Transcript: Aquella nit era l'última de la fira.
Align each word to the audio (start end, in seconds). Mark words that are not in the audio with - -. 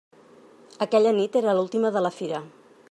Aquella 0.85 1.13
nit 1.19 1.39
era 1.43 1.55
l'última 1.59 1.95
de 1.99 2.05
la 2.07 2.15
fira. 2.21 2.43